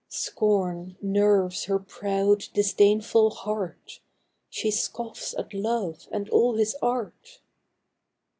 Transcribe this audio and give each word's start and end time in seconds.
Scorn 0.09 0.97
nerves 0.99 1.65
her 1.65 1.77
proud, 1.77 2.45
disdainful 2.55 3.29
heart! 3.29 3.99
She 4.49 4.71
scoffs 4.71 5.35
at 5.37 5.53
Love 5.53 6.07
and 6.11 6.27
all 6.29 6.55
his 6.55 6.75
art 6.81 7.39